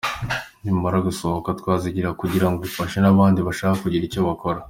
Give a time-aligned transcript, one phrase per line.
[0.63, 4.59] Nimara gusohoka tuzayibasangiza kugira ngo ifashe n’abandi bashaka kugira icyo bakora.